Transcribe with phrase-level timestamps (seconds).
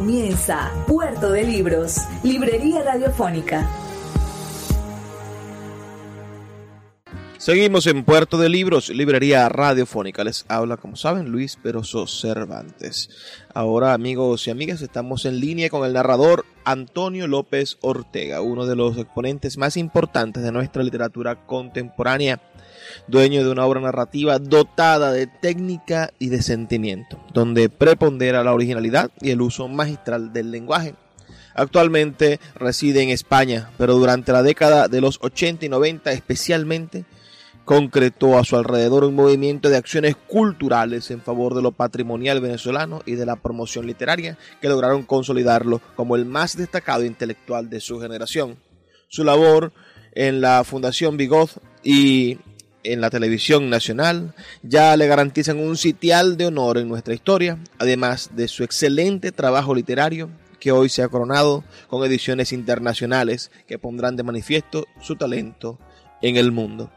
[0.00, 3.68] Comienza Puerto de Libros, Librería Radiofónica.
[7.36, 10.24] Seguimos en Puerto de Libros, Librería Radiofónica.
[10.24, 13.10] Les habla, como saben, Luis Peroso Cervantes.
[13.52, 18.76] Ahora, amigos y amigas, estamos en línea con el narrador Antonio López Ortega, uno de
[18.76, 22.40] los exponentes más importantes de nuestra literatura contemporánea
[23.06, 29.10] dueño de una obra narrativa dotada de técnica y de sentimiento, donde prepondera la originalidad
[29.20, 30.94] y el uso magistral del lenguaje.
[31.54, 37.04] Actualmente reside en España, pero durante la década de los 80 y 90 especialmente
[37.64, 43.02] concretó a su alrededor un movimiento de acciones culturales en favor de lo patrimonial venezolano
[43.06, 48.00] y de la promoción literaria que lograron consolidarlo como el más destacado intelectual de su
[48.00, 48.56] generación.
[49.08, 49.72] Su labor
[50.12, 52.38] en la Fundación Bigot y
[52.84, 58.30] en la televisión nacional ya le garantizan un sitial de honor en nuestra historia, además
[58.34, 64.16] de su excelente trabajo literario que hoy se ha coronado con ediciones internacionales que pondrán
[64.16, 65.78] de manifiesto su talento
[66.22, 66.90] en el mundo.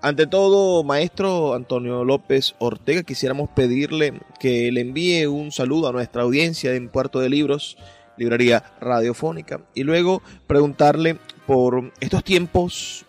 [0.00, 6.22] Ante todo, maestro Antonio López Ortega, quisiéramos pedirle que le envíe un saludo a nuestra
[6.22, 7.76] audiencia en Puerto de Libros,
[8.16, 13.04] librería radiofónica, y luego preguntarle por estos tiempos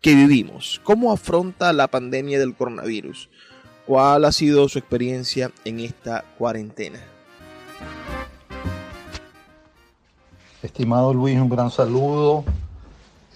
[0.00, 0.80] que vivimos.
[0.84, 3.28] ¿Cómo afronta la pandemia del coronavirus?
[3.86, 7.00] ¿Cuál ha sido su experiencia en esta cuarentena?
[10.62, 12.44] Estimado Luis, un gran saludo.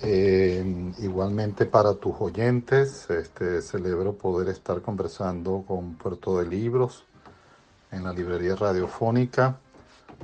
[0.03, 7.05] Eh, igualmente para tus oyentes, este, celebro poder estar conversando con Puerto de Libros
[7.93, 9.57] en la librería radiofónica.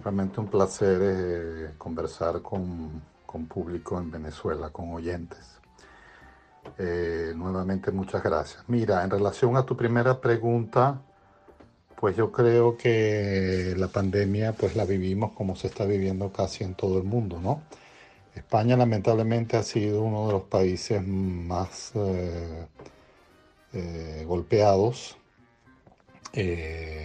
[0.02, 5.57] Realmente un placer eh, conversar con, con público en Venezuela, con oyentes.
[6.76, 8.64] Eh, nuevamente muchas gracias.
[8.68, 11.00] Mira, en relación a tu primera pregunta,
[12.00, 16.74] pues yo creo que la pandemia pues la vivimos como se está viviendo casi en
[16.74, 17.62] todo el mundo, ¿no?
[18.34, 22.66] España lamentablemente ha sido uno de los países más eh,
[23.72, 25.16] eh, golpeados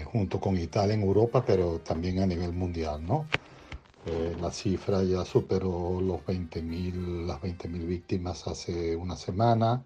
[0.06, 3.26] junto con Italia en Europa, pero también a nivel mundial, ¿no?
[4.06, 9.84] Eh, la cifra ya superó los 20.000, las 20.000 víctimas hace una semana.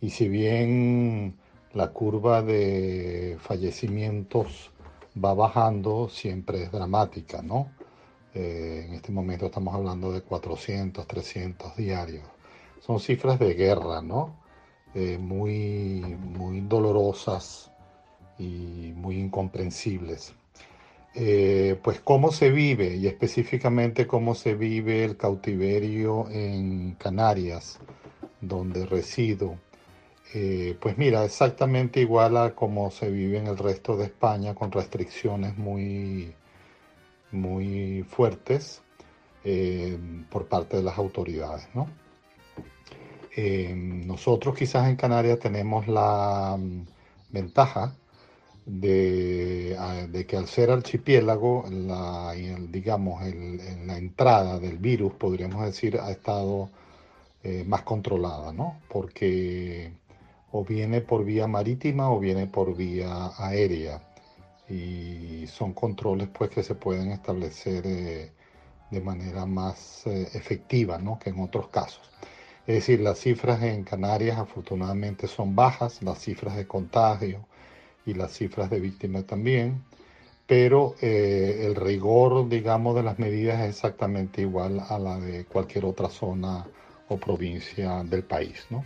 [0.00, 1.36] Y si bien
[1.72, 4.70] la curva de fallecimientos
[5.22, 7.70] va bajando, siempre es dramática, ¿no?
[8.34, 12.24] Eh, en este momento estamos hablando de 400, 300 diarios.
[12.80, 14.36] Son cifras de guerra, ¿no?
[14.94, 17.70] Eh, muy, muy dolorosas
[18.38, 20.34] y muy incomprensibles.
[21.18, 27.78] Eh, pues cómo se vive y específicamente cómo se vive el cautiverio en Canarias,
[28.42, 29.56] donde resido.
[30.34, 34.70] Eh, pues mira, exactamente igual a cómo se vive en el resto de España, con
[34.70, 36.34] restricciones muy,
[37.32, 38.82] muy fuertes
[39.42, 39.98] eh,
[40.30, 41.66] por parte de las autoridades.
[43.74, 46.86] nosotros quizás en Canarias tenemos la mm,
[47.30, 47.94] ventaja
[48.66, 52.34] de, que al ser archipiélago, la,
[52.68, 53.22] digamos,
[53.86, 56.70] la entrada del virus, podríamos decir, ha estado
[57.42, 58.80] eh, más controlada, ¿no?
[58.88, 59.92] Porque
[60.52, 64.02] o viene por vía marítima o viene por vía aérea.
[64.68, 68.32] Y son controles pues que se pueden establecer eh,
[68.90, 71.18] de manera más eh, efectiva ¿no?
[71.18, 72.10] que en otros casos.
[72.66, 77.46] Es decir, las cifras en Canarias afortunadamente son bajas, las cifras de contagio,
[78.06, 79.82] y las cifras de víctimas también,
[80.46, 85.84] pero eh, el rigor, digamos, de las medidas es exactamente igual a la de cualquier
[85.84, 86.66] otra zona
[87.08, 88.84] o provincia del país, ¿no?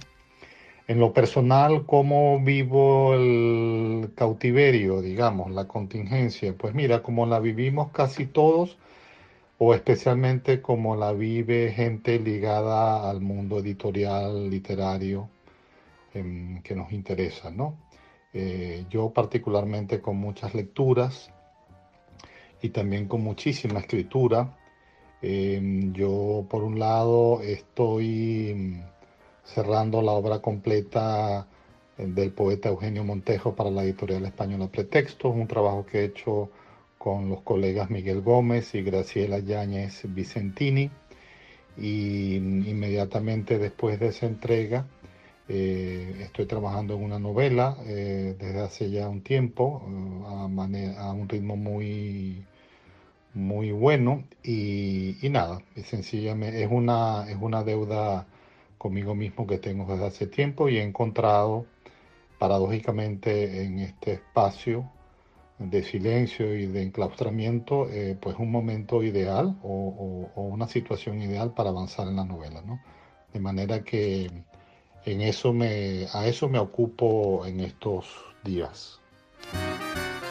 [0.88, 6.52] En lo personal, ¿cómo vivo el cautiverio, digamos, la contingencia?
[6.58, 8.76] Pues mira, como la vivimos casi todos,
[9.58, 15.28] o especialmente como la vive gente ligada al mundo editorial, literario,
[16.14, 17.76] em, que nos interesa, ¿no?
[18.32, 21.30] Eh, yo particularmente con muchas lecturas
[22.62, 24.56] y también con muchísima escritura.
[25.22, 28.82] Em, yo por un lado estoy mm,
[29.44, 31.46] cerrando la obra completa
[31.98, 36.50] eh, del poeta Eugenio Montejo para la editorial española Pretexto, un trabajo que he hecho
[36.98, 40.90] con los colegas Miguel Gómez y Graciela Yáñez Vicentini.
[41.76, 44.86] Y inmediatamente después de esa entrega,
[45.52, 49.82] eh, estoy trabajando en una novela eh, desde hace ya un tiempo,
[50.26, 52.44] a, a, un ritmo muy,
[53.34, 54.24] muy bueno.
[54.44, 58.26] Y, y nada, sencillamente es una, es una deuda
[58.78, 61.66] conmigo mismo que tengo desde hace tiempo y he encontrado
[62.38, 64.88] paradójicamente en este espacio
[65.58, 71.70] de silencio y de enclaustramiento, eh, pues un momento ideal o, una situación ideal para
[71.70, 72.80] avanzar en la novela, ¿no?
[73.32, 74.30] De manera que
[75.04, 78.06] en eso me, a eso me ocupo en estos
[78.44, 78.98] días.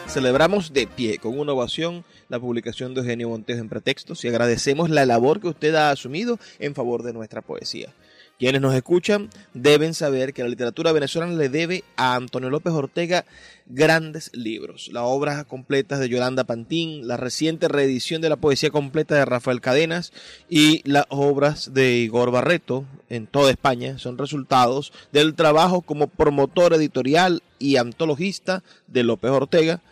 [0.08, 4.90] Celebramos de pie con una ovación la publicación de Eugenio Montejo en Pretextos y agradecemos
[4.90, 7.92] la labor que usted ha asumido en favor de nuestra poesía.
[8.40, 13.26] Quienes nos escuchan deben saber que la literatura venezolana le debe a Antonio López Ortega
[13.66, 14.88] grandes libros.
[14.94, 19.60] Las obras completas de Yolanda Pantín, la reciente reedición de la poesía completa de Rafael
[19.60, 20.14] Cadenas
[20.48, 26.72] y las obras de Igor Barreto en toda España son resultados del trabajo como promotor
[26.72, 29.82] editorial y antologista de López Ortega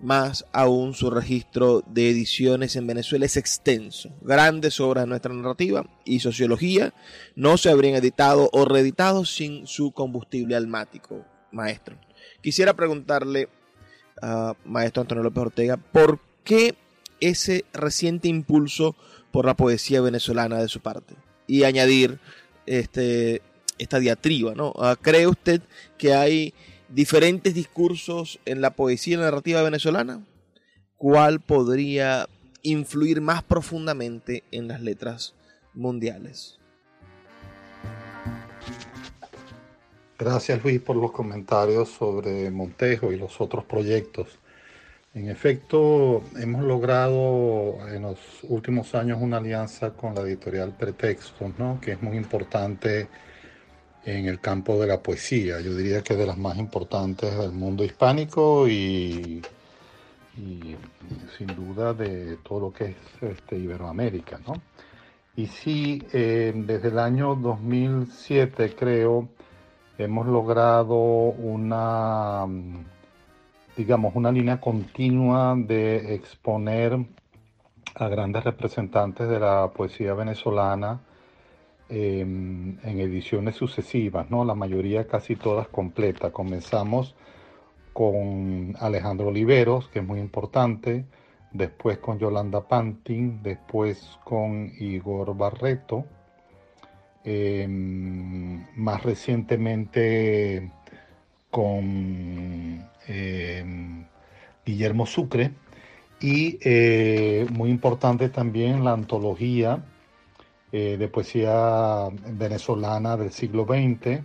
[0.00, 4.10] más aún su registro de ediciones en Venezuela es extenso.
[4.22, 6.94] Grandes obras de nuestra narrativa y sociología
[7.36, 11.98] no se habrían editado o reeditado sin su combustible almático, maestro.
[12.40, 13.48] Quisiera preguntarle
[14.22, 16.74] a maestro Antonio López Ortega, ¿por qué
[17.20, 18.96] ese reciente impulso
[19.30, 21.14] por la poesía venezolana de su parte?
[21.46, 22.18] Y añadir
[22.66, 23.42] este,
[23.78, 24.72] esta diatriba, ¿no?
[24.78, 25.60] Ah, ¿Cree usted
[25.98, 26.54] que hay
[26.90, 30.24] diferentes discursos en la poesía narrativa venezolana,
[30.96, 32.28] ¿cuál podría
[32.62, 35.34] influir más profundamente en las letras
[35.74, 36.58] mundiales?
[40.18, 44.38] Gracias Luis por los comentarios sobre Montejo y los otros proyectos.
[45.14, 51.80] En efecto, hemos logrado en los últimos años una alianza con la editorial Pretextos, ¿no?
[51.80, 53.08] que es muy importante
[54.04, 55.60] en el campo de la poesía.
[55.60, 59.42] Yo diría que es de las más importantes del mundo hispánico y,
[61.36, 64.40] sin duda de todo lo que es este, Iberoamérica.
[64.46, 64.54] ¿no?
[65.36, 69.28] Y sí, eh, desde el año 2007 creo,
[69.98, 72.46] hemos logrado una,
[73.76, 76.98] digamos, una línea continua de exponer
[77.94, 81.00] a grandes representantes de la poesía venezolana
[81.90, 84.44] en ediciones sucesivas, ¿no?
[84.44, 86.32] La mayoría casi todas completas.
[86.32, 87.14] Comenzamos
[87.92, 91.04] con Alejandro Oliveros, que es muy importante,
[91.52, 96.04] después con Yolanda Pantin, después con Igor Barreto,
[97.24, 100.70] em, más recientemente
[101.50, 104.04] con em,
[104.64, 105.50] Guillermo Sucre
[106.20, 109.82] y eh, muy importante también la antología
[110.72, 114.22] eh, de poesía venezolana del siglo XX,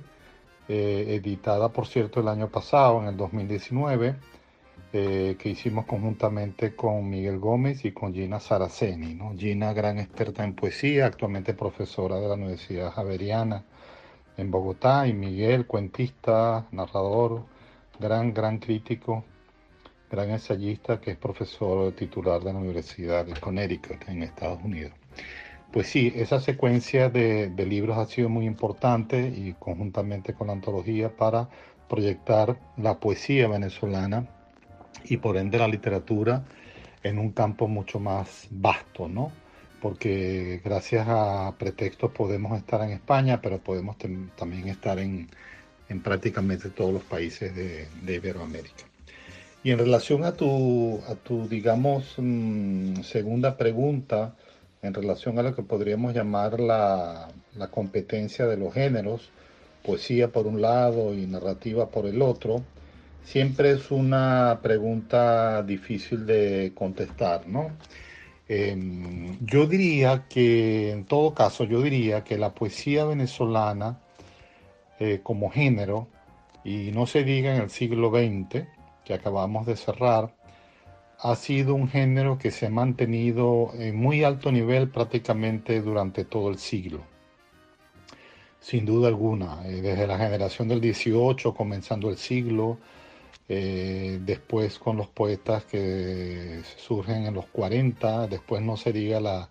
[0.68, 4.15] eh, editada por cierto el año pasado, en el 2019,
[4.94, 9.19] eh, que hicimos conjuntamente con Miguel Gómez y con Gina Saraceni.
[9.38, 13.63] Gina, gran experta en poesía, actualmente profesora de la Universidad Javeriana
[14.38, 17.44] en Bogotá, y Miguel, cuentista, narrador,
[18.00, 19.24] gran, gran crítico,
[20.12, 24.94] gran ensayista, que es profesor titular de la Universidad de Connecticut en Estados Unidos.
[25.75, 31.09] Pues sí, esa secuencia de, libros ha sido muy importante y conjuntamente con la antología
[31.09, 31.49] para
[31.89, 34.25] proyectar la poesía venezolana
[35.03, 36.45] y por ende la literatura
[37.03, 39.33] en un campo mucho más vasto, ¿no?
[39.81, 43.97] Porque gracias a pretextos podemos estar en España, pero podemos
[44.37, 45.27] también estar en,
[46.01, 48.85] prácticamente todos los países de, Iberoamérica.
[49.61, 54.35] Y en relación a tu, a tu digamos, mm, segunda pregunta,
[54.85, 57.30] en relación a lo que podríamos llamar la,
[57.71, 59.30] competencia de los géneros,
[59.83, 62.63] poesía por un lado y narrativa por el otro,
[63.23, 67.71] siempre es una pregunta difícil de contestar, ¿no?
[68.47, 73.99] Em, yo diría que, en todo caso, yo diría que la poesía venezolana
[74.99, 76.07] eh, como género,
[76.63, 78.65] y no se diga en el siglo XX,
[79.04, 80.34] que acabamos de cerrar,
[81.19, 86.50] ha sido un género que se ha mantenido en muy alto nivel prácticamente durante todo
[86.50, 87.02] el siglo.
[88.60, 92.80] Sin duda alguna, eh, desde la generación del 18, comenzando el siglo,
[93.48, 99.50] eh, después con los poetas que surgen en los 40, después no se diga la,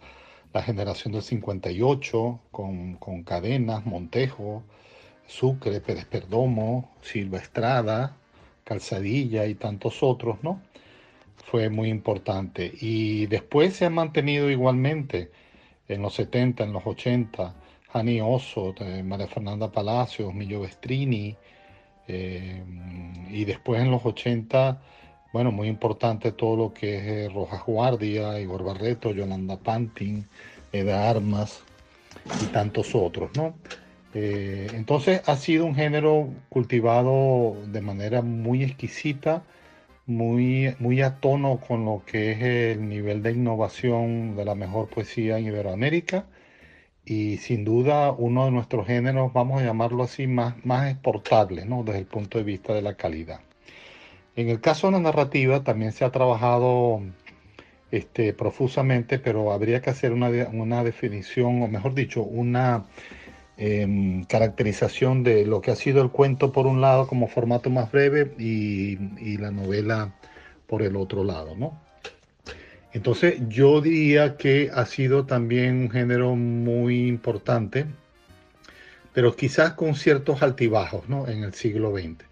[0.65, 4.63] generación del 58, con, con Cadenas, Montejo,
[5.27, 8.17] Sucre, Pérez Perdomo, Silva Estrada,
[8.65, 10.61] Calzadilla y tantos otros, ¿no?
[11.51, 12.73] Fue muy importante.
[12.81, 15.31] Y después se ha mantenido igualmente
[15.89, 17.55] en los 70, en los 80,
[17.93, 18.75] Jani Oso,
[19.05, 21.37] María Fernanda Palacios, Millo Vestrini,
[22.07, 22.63] eh,
[23.31, 24.81] y después en los 80,
[25.33, 30.27] bueno, muy importante todo lo que es eh, Rojas Guardia, Igor Barreto, Yolanda Pantin,
[30.73, 31.63] Eda Armas
[32.43, 33.55] y tantos otros, ¿no?
[34.15, 39.43] Eh, entonces ha sido un género cultivado de manera muy exquisita,
[40.07, 42.43] muy, muy a tono con lo que es
[42.77, 46.27] el nivel de innovación de la mejor poesía en Iberoamérica
[47.05, 51.83] y sin duda uno de nuestros géneros, vamos a llamarlo así, más, más exportable ¿no?
[51.85, 53.41] desde el punto de vista de la calidad.
[54.37, 57.01] En el caso de la narrativa también se ha trabajado
[57.91, 62.85] este, profusamente, pero habría que hacer una, una definición, o mejor dicho, una
[63.57, 67.93] Em, caracterización de lo que ha sido el cuento por un lado como formato más
[67.93, 70.13] breve y, la novela
[70.67, 71.81] por el otro lado, ¿no?
[72.93, 77.87] Entonces yo diría que ha sido también un género muy importante,
[79.13, 81.29] pero quizás con ciertos altibajos, ¿no?
[81.29, 82.25] En el siglo XX.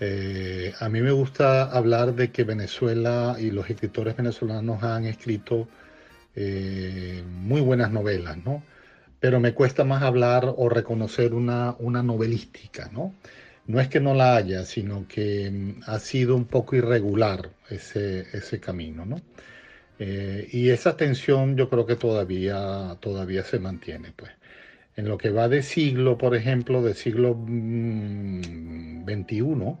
[0.00, 5.68] Eh, a mí me gusta hablar de que Venezuela y los escritores venezolanos han escrito
[6.34, 8.62] eh, muy buenas novelas, ¿no?
[9.24, 13.14] Pero me cuesta más hablar o reconocer una, una novelística, ¿no?
[13.66, 18.26] No es que no la haya, sino que mm, ha sido un poco irregular ese,
[18.34, 19.22] ese camino, ¿no?
[19.98, 24.30] Eh, y esa tensión yo creo que todavía, todavía se mantiene, pues.
[24.94, 29.78] En lo que va de siglo, por ejemplo, de siglo XXI, mm,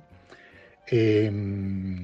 [0.86, 2.02] em,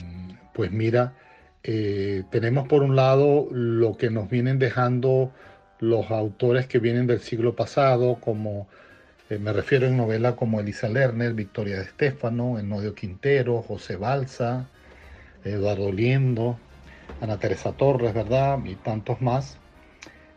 [0.53, 1.15] pues mira,
[1.63, 5.33] eh, tenemos por un lado lo que nos vienen dejando
[5.81, 8.69] los autores que vienen del siglo pasado, como
[9.31, 14.69] eh, me refiero en novela como Elisa Lerner, Victoria de Estefano, Enodio Quintero, José Balsa,
[15.45, 16.59] Eduardo Liendo,
[17.21, 18.59] Ana Teresa Torres, ¿verdad?
[18.65, 19.59] Y tantos más.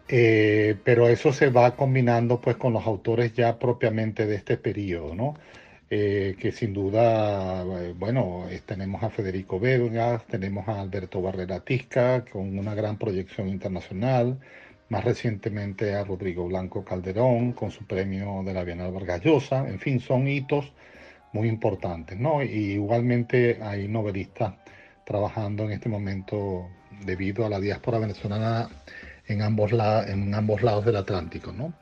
[0.07, 5.15] Eh, pero eso se va combinando pues con los autores ya propiamente de este periodo,
[5.15, 5.33] ¿no?
[5.89, 7.63] Eh, que sin duda,
[7.95, 14.39] bueno, tenemos a Federico Vegas, tenemos a Alberto Barrera Tisca, con una gran proyección internacional,
[14.93, 19.79] más recientemente a Rodrigo Blanco Calderón con su premio de la Bienal Vargas Llosa, en
[19.79, 20.71] fin, son hitos
[21.31, 22.43] muy importantes, ¿no?
[22.43, 24.53] Y igualmente hay novelistas
[25.03, 26.69] trabajando en este momento
[27.03, 28.69] debido a la diáspora venezolana
[29.27, 31.73] en ambos, en ambos lados del Atlántico, ¿no?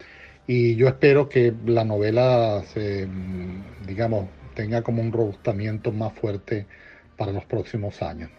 [0.48, 3.10] Y yo espero que la novela, se,
[3.86, 6.66] digamos, tenga como un robustamiento más fuerte
[7.18, 8.30] para los próximos años.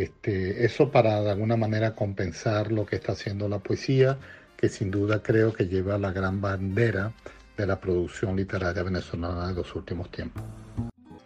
[0.00, 4.16] Este, eso para de alguna manera compensar lo que está haciendo la poesía,
[4.56, 7.12] que sin duda creo que lleva la gran bandera
[7.54, 10.42] de la producción literaria venezolana de los últimos tiempos.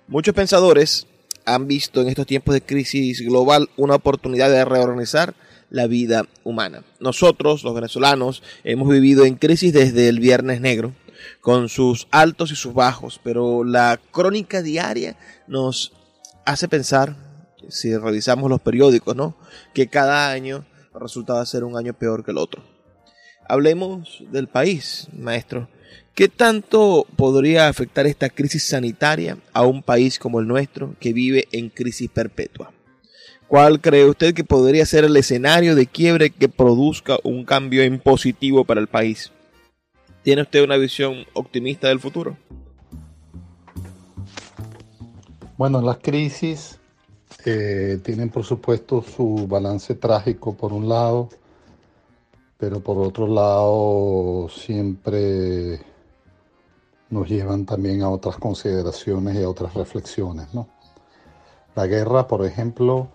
[0.08, 1.06] Muchos pensadores
[1.44, 5.34] han visto en estos tiempos de crisis global una oportunidad de reorganizar
[5.70, 6.82] la vida humana.
[6.98, 10.92] Nosotros, los venezolanos, hemos vivido en crisis desde el Viernes Negro,
[11.40, 15.16] con sus altos y sus bajos, pero la crónica diaria
[15.46, 15.92] nos
[16.44, 17.23] hace pensar
[17.68, 19.36] si revisamos los periódicos, ¿no?
[19.72, 22.62] Que cada año resultaba ser un año peor que el otro.
[23.48, 25.68] Hablemos del país, maestro.
[26.14, 31.48] ¿Qué tanto podría afectar esta crisis sanitaria a un país como el nuestro que vive
[31.52, 32.72] en crisis perpetua?
[33.48, 37.98] ¿Cuál cree usted que podría ser el escenario de quiebre que produzca un cambio en
[37.98, 39.32] positivo para el país?
[40.22, 42.38] ¿Tiene usted una visión optimista del futuro?
[45.58, 46.80] Bueno, las crisis
[47.44, 51.28] tienen por supuesto su balance trágico por un lado,
[52.56, 55.78] pero por otro lado siempre
[57.10, 60.48] nos llevan también a otras consideraciones y a otras reflexiones.
[61.74, 63.08] La guerra, por ejemplo,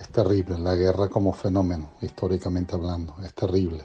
[0.00, 3.84] es terrible, la guerra como fenómeno, históricamente hablando, es terrible.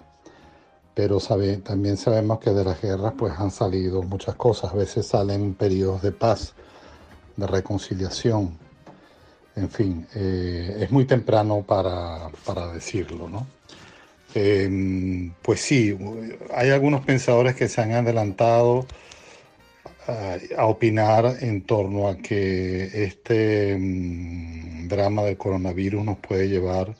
[0.95, 1.19] Pero
[1.63, 6.01] también sabemos que de las guerras pues han salido muchas cosas, a veces salen periodos
[6.01, 6.53] de paz,
[7.35, 8.62] de reconciliación,
[9.55, 12.29] en fin, eh, es muy temprano para,
[12.73, 13.47] decirlo, ¿no?
[14.35, 15.95] Em, pues sí,
[16.53, 18.87] hay algunos pensadores que se han adelantado
[20.57, 26.95] a, opinar en torno a que este mm, drama del coronavirus nos puede llevar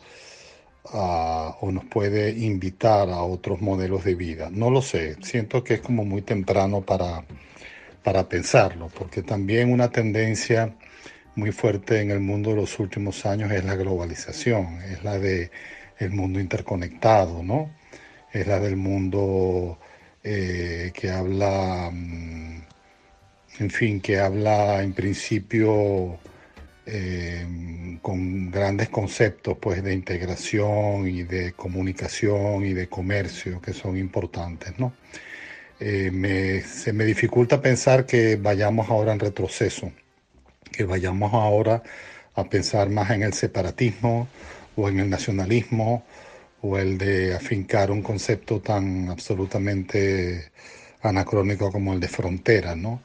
[0.92, 4.50] a, o nos puede invitar a otros modelos de vida.
[4.52, 7.24] No lo sé, siento que es como muy temprano para,
[8.04, 10.76] para pensarlo, porque también una tendencia
[11.36, 15.52] muy fuerte en el mundo de los últimos años es la globalización, es la de
[16.10, 17.72] mundo interconectado, ¿no?
[18.32, 19.80] Es la del mundo
[20.24, 22.62] eh, que habla, mm,
[23.60, 26.20] en fin, que habla en principio
[26.86, 33.98] eh, con grandes conceptos pues, de integración y de comunicación y de comercio que son
[33.98, 34.78] importantes.
[34.78, 34.94] ¿no?
[35.80, 39.92] Eh, se me dificulta pensar que vayamos ahora en retroceso,
[40.74, 41.82] que vayamos ahora
[42.36, 44.28] a pensar más en el separatismo
[44.76, 46.04] o en el nacionalismo
[46.62, 50.52] o el de afincar un concepto tan absolutamente
[51.02, 53.02] anacrónico como el de frontera, ¿no?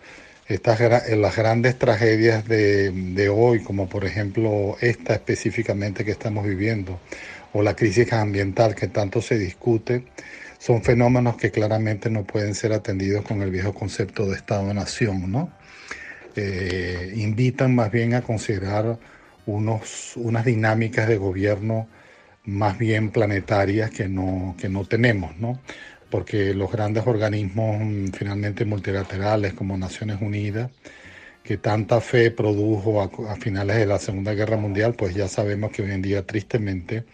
[0.46, 6.98] Estas, las grandes tragedias de, de, hoy, como por ejemplo esta específicamente que estamos viviendo,
[7.52, 10.04] o la crisis ambiental que tanto se discute,
[10.58, 15.57] son fenómenos que claramente no pueden ser atendidos con el viejo concepto de Estado-Nación, ¿no?
[16.40, 18.99] Eh, invitan más bien a considerar
[19.47, 21.88] unos, unas dinámicas de gobierno
[22.45, 25.61] más bien planetarias que no, que no tenemos, ¿no?
[26.11, 30.71] porque los grandes organismos mm, finalmente multilaterales como Naciones Unidas,
[31.42, 35.83] que tanta fe produjo a, finales de la Segunda Guerra Mundial, pues ya sabemos que
[35.83, 37.04] hoy en día tristemente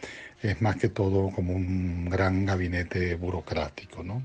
[0.43, 4.02] es más que todo como un gran gabinete burocrático.
[4.02, 4.23] ¿no?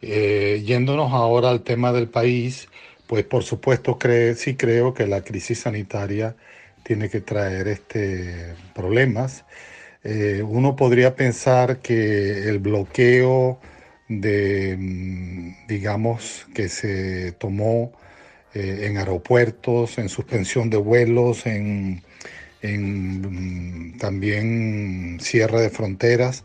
[0.00, 2.68] Eh, yéndonos ahora al tema del país,
[3.06, 3.98] pues por supuesto
[4.36, 6.36] sí creo que la crisis sanitaria
[6.82, 9.44] tiene que traer este, problemas.
[10.04, 13.58] Eh, uno podría pensar que el bloqueo
[14.08, 17.92] de, mm, digamos, que se tomó
[18.54, 22.02] eh, en aeropuertos, en suspensión de vuelos, en,
[22.62, 26.44] mm, también cierre de fronteras,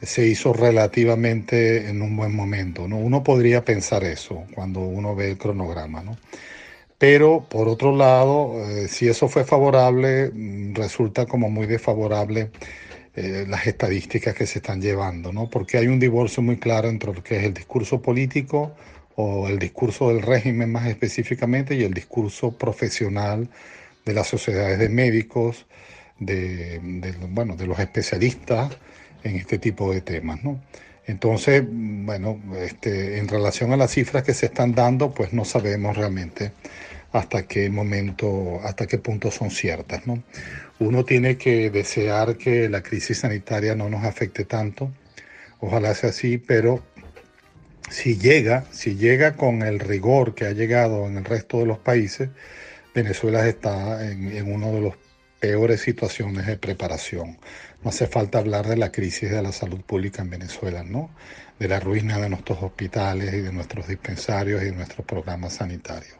[0.00, 2.86] se hizo relativamente en un buen momento.
[2.86, 2.98] ¿no?
[2.98, 6.02] Uno podría pensar eso cuando uno ve el cronograma.
[6.02, 6.16] ¿no?
[6.98, 12.50] Pero por otro lado, eh, si eso fue favorable, mm, resulta como muy desfavorable
[13.14, 15.50] eh, las estadísticas que se están llevando, ¿no?
[15.50, 18.76] Porque hay un divorcio muy claro entre lo que es el discurso político
[19.16, 23.48] o el discurso del régimen más específicamente y el discurso profesional
[24.04, 25.66] de las sociedades de médicos,
[26.20, 26.80] de,
[27.30, 28.76] bueno, de los especialistas
[29.24, 30.60] en este tipo de temas, ¿no?
[31.06, 35.96] Entonces, bueno, este, en relación a las cifras que se están dando, pues no sabemos
[35.96, 36.52] realmente
[37.12, 40.06] hasta qué momento, hasta qué punto son ciertas.
[40.06, 40.22] ¿no?
[40.78, 44.92] Uno tiene que desear que la crisis sanitaria no nos afecte tanto,
[45.60, 46.82] ojalá sea así, pero
[47.90, 51.78] si llega, si llega con el rigor que ha llegado en el resto de los
[51.78, 52.28] países,
[52.94, 54.94] Venezuela está en, en una de las
[55.40, 57.38] peores situaciones de preparación.
[57.88, 61.08] No hace falta hablar de la crisis de la salud pública en Venezuela, ¿no?
[61.58, 66.14] De la ruina de nuestros hospitales y de nuestros dispensarios y de nuestros programas sanitarios.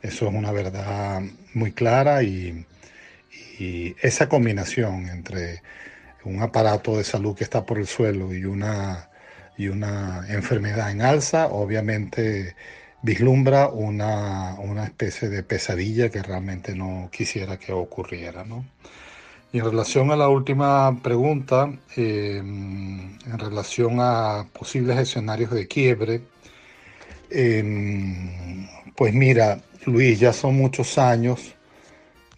[0.00, 1.20] Eso es una verdad
[1.54, 2.64] muy clara y,
[4.00, 5.64] esa combinación entre
[6.22, 9.10] un aparato de salud que está por el suelo y una,
[9.58, 12.54] y una enfermedad en alza, obviamente
[13.02, 18.44] vislumbra una, especie de pesadilla que realmente no quisiera que ocurriera.
[19.52, 26.22] Y en relación a la última pregunta, em, en relación a posibles escenarios de quiebre,
[27.30, 31.54] em, pues mira, Luis, ya son muchos años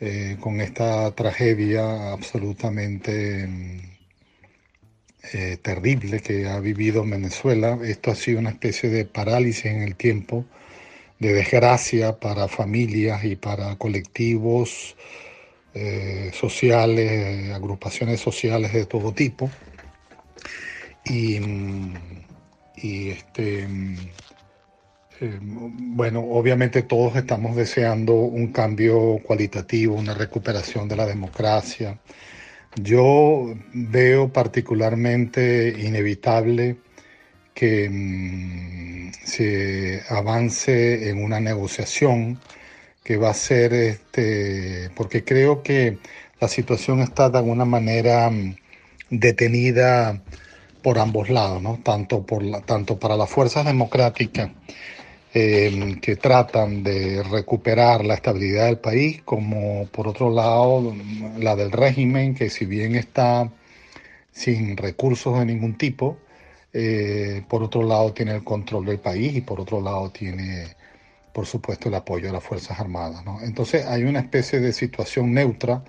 [0.00, 3.80] eh, con esta tragedia absolutamente mm,
[5.32, 7.78] eh, terrible que ha vivido Venezuela.
[7.84, 10.44] Esto ha sido una especie de parálisis en el tiempo,
[11.18, 14.96] de desgracia para familias y para colectivos
[15.74, 19.50] eh, sociales, agrupaciones sociales de todo tipo.
[21.04, 21.94] Y, mm,
[22.76, 23.96] y este mm,
[25.20, 31.98] eh, bueno, obviamente todos estamos deseando un cambio cualitativo, una recuperación de la democracia.
[32.76, 36.78] Yo veo particularmente inevitable
[37.54, 42.40] que mm, se avance en una negociación
[43.04, 45.98] que va a ser, este, porque creo que
[46.40, 48.56] la situación está de alguna manera mm,
[49.10, 50.22] detenida
[50.82, 51.80] por ambos lados, ¿no?
[51.82, 54.50] tanto, por la, tanto para las fuerzas democráticas
[55.36, 60.94] Em, que tratan de recuperar la estabilidad del país, como por otro lado
[61.38, 63.50] la del régimen, que si bien está
[64.32, 66.18] sin recursos de ningún tipo,
[66.72, 70.76] eh, por otro lado tiene el control del país y por otro lado tiene,
[71.34, 73.24] por supuesto, el apoyo a las Fuerzas Armadas.
[73.42, 75.82] Entonces hay una especie de situación neutra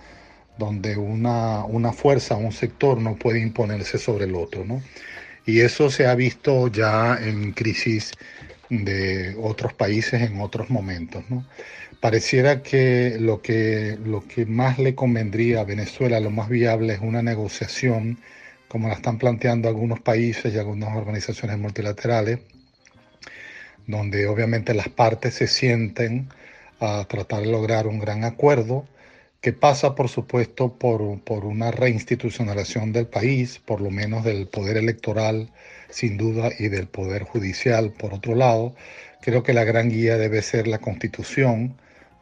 [0.57, 4.65] donde una, una fuerza, un sector no puede imponerse sobre el otro.
[4.65, 4.81] ¿no?
[5.45, 8.13] Y eso se ha visto ya en crisis
[8.69, 11.23] de otros países en otros momentos.
[11.29, 11.45] ¿no?
[11.99, 17.01] Pareciera que lo, que lo que más le convendría a Venezuela, lo más viable, es
[17.01, 18.17] una negociación,
[18.67, 22.39] como la están planteando algunos países y algunas organizaciones multilaterales,
[23.87, 26.29] donde obviamente las partes se sienten
[26.79, 28.85] a tratar de lograr un gran acuerdo
[29.41, 34.77] que pasa, por supuesto, por, por, una reinstitucionalización del país, por lo menos del poder
[34.77, 35.51] electoral,
[35.89, 38.73] sin duda, y del poder judicial, por otro lado.
[39.21, 41.77] Creo que la gran guía debe ser la constitución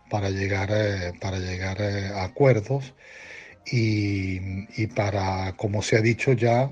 [0.10, 2.94] para llegar, eh, para llegar eh, a acuerdos
[3.66, 4.40] y,
[4.76, 6.72] y, para, como se ha dicho ya,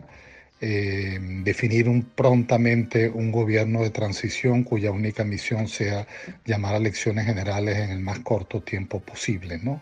[0.61, 6.07] eh, definir un, prontamente un gobierno de transición cuya única misión sea
[6.45, 9.81] llamar a elecciones generales en el más corto tiempo posible, ¿no?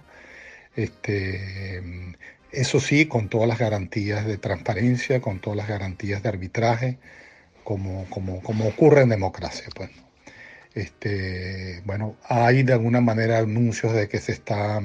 [0.75, 1.81] Este,
[2.51, 6.97] eso sí, con todas las garantías de transparencia, con todas las garantías de arbitraje,
[7.63, 9.67] como, como, como ocurre en democracia.
[9.75, 9.89] Pues.
[10.75, 14.81] Este, bueno, hay de alguna manera anuncios de que se está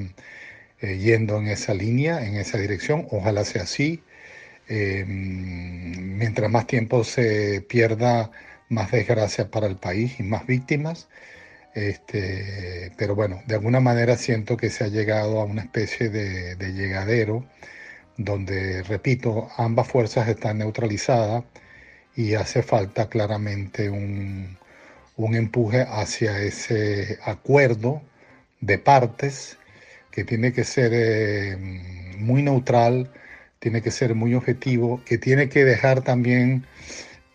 [0.80, 3.06] eh, yendo en esa línea, en esa dirección.
[3.10, 4.02] Ojalá sea así.
[4.68, 8.30] Eh, mientras más tiempo se pierda,
[8.68, 11.08] más desgracia para el país y más víctimas.
[11.74, 16.56] Este, pero bueno, de alguna manera siento que se ha llegado a una especie de,
[16.72, 17.44] llegadero
[18.16, 21.44] donde, repito, ambas fuerzas están neutralizadas
[22.16, 24.58] y hace falta claramente un,
[25.16, 28.02] empuje hacia ese acuerdo
[28.60, 29.58] de partes
[30.10, 31.56] que tiene que ser eh,
[32.18, 33.10] muy neutral,
[33.64, 36.66] tiene que ser muy objetivo, que tiene que dejar también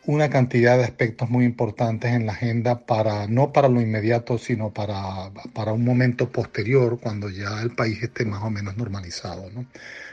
[0.06, 4.72] una cantidad de aspectos muy importantes en la agenda para no para lo inmediato, sino
[4.72, 9.66] para, para un momento posterior, cuando ya el país esté más o menos normalizado, ¿no?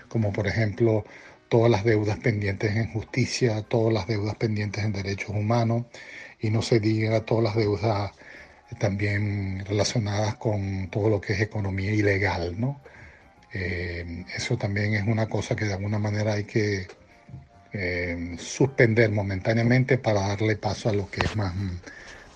[0.08, 1.04] Como por ejemplo
[1.50, 5.84] todas las deudas pendientes en justicia, todas las deudas pendientes en derechos humanos
[6.40, 8.12] y no se diga todas las deudas
[8.78, 12.80] también relacionadas con todo lo que es economía ilegal, ¿no?
[13.58, 16.86] Eh, eso también es una cosa que de alguna manera hay que
[17.72, 21.54] eh, suspender momentáneamente para darle paso a lo que es más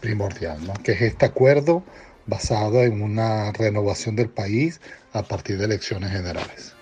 [0.01, 0.73] primordial, ¿no?
[0.83, 1.85] que es este acuerdo
[2.25, 4.81] basado en una renovación del país
[5.13, 6.75] a partir de elecciones generales.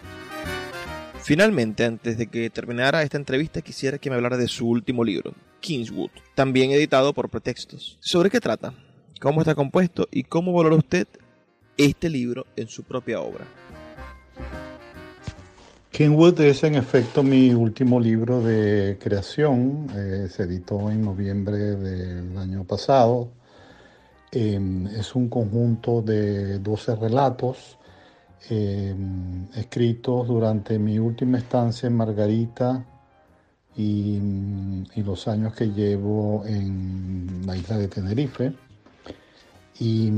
[1.25, 5.35] Finalmente, antes de que terminara esta entrevista, quisiera que me hablara de su último libro,
[5.59, 7.99] Kingswood, también editado por Pretextos.
[8.01, 8.73] ¿Sobre qué trata?
[9.21, 10.07] ¿Cómo está compuesto?
[10.13, 11.09] ¿Y cómo valora usted
[11.77, 13.45] este libro en su propia obra?
[15.99, 22.39] Kingwood es en efecto mi último libro de creación, eh, se editó en noviembre del
[22.39, 23.31] año pasado.
[24.31, 27.79] Em, es un conjunto de 12 relatos
[28.49, 32.85] em, escritos durante mi última estancia en Margarita
[33.77, 34.21] y,
[34.95, 38.53] y, los años que llevo en la isla de Tenerife.
[39.81, 40.11] Y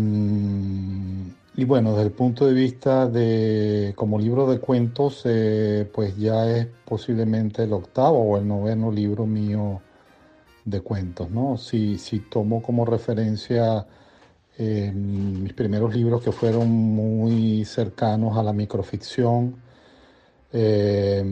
[1.57, 6.51] y bueno, desde el punto de vista de como libro de cuentos, eh, pues ya
[6.51, 9.83] es posiblemente el octavo o el noveno libro mío
[10.65, 11.57] de cuentos, ¿no?
[11.57, 13.87] Si, si tomo como referencia
[14.59, 19.57] eh, mis primeros libros que fueron muy cercanos a la microficción,
[20.53, 21.25] eh,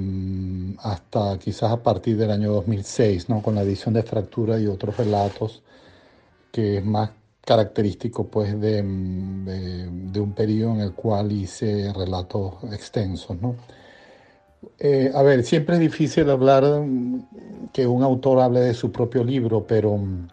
[0.81, 3.43] hasta quizás a partir del año 2006, ¿no?
[3.43, 5.63] Con la edición de Fractura y otros relatos,
[6.53, 7.11] que es más
[7.49, 13.41] característico pues de, un periodo en el cual hice relatos extensos.
[13.41, 13.57] ¿no?
[14.79, 19.25] Eh, a ver, siempre es difícil hablar mm, que un autor hable de su propio
[19.25, 20.29] libro, pero mm,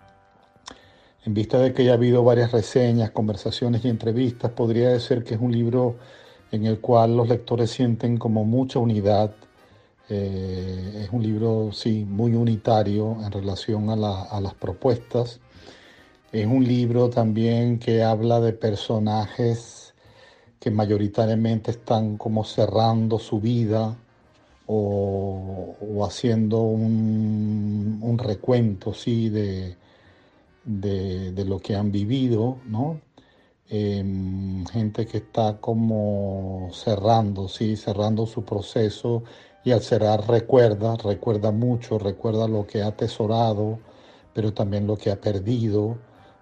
[1.26, 5.36] en vista de que ya ha habido varias reseñas, conversaciones y entrevistas, podría decir que
[5.36, 5.96] es un libro
[6.52, 9.34] en el cual los lectores sienten como mucha unidad.
[10.10, 15.40] Eh, es un libro, sí, muy unitario en relación a las propuestas.
[16.32, 19.94] Es un libro también que habla de personajes
[20.60, 23.96] que mayoritariamente están como cerrando su vida
[24.68, 29.30] o, haciendo un, recuento ¿sí?
[29.30, 29.76] de,
[30.64, 33.00] de, lo que han vivido, ¿no?
[33.70, 37.76] Em, gente que está como cerrando, ¿sí?
[37.76, 39.24] cerrando su proceso
[39.64, 43.80] y al cerrar recuerda, recuerda mucho, recuerda lo que ha atesorado,
[44.34, 45.98] pero también lo que ha perdido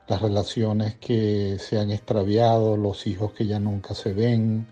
[0.08, 4.68] las relaciones que se han extraviado, los hijos que ya nunca se ven,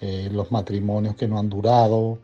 [0.00, 2.18] eh, los matrimonios que no han durado,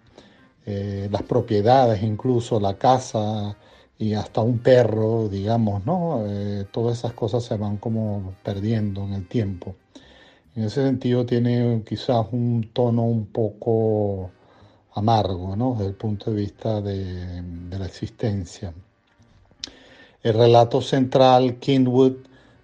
[0.66, 3.57] eh, las propiedades, incluso la casa
[3.99, 6.25] y hasta un perro, digamos, ¿no?
[6.27, 9.77] Eh, todas esas cosas se van como perdiendo en el tiempo.
[10.57, 14.31] En ese sentido tiene quizás un tono un poco
[14.94, 15.73] amargo, ¿no?
[15.75, 17.42] Desde el punto de vista de
[17.79, 18.73] la existencia.
[20.25, 22.15] El relato central, Kingwood,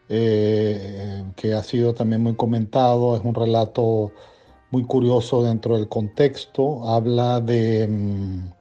[0.09, 4.13] eh, que ha sido también muy comentado, es un relato
[4.71, 8.53] muy curioso dentro del contexto, habla de, mm,